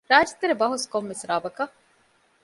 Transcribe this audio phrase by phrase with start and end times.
[0.11, 1.73] ރާއްޖެތެރެ ބަހުސް ކޮން މިސްރާބަކަށް؟